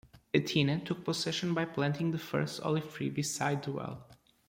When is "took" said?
0.83-1.05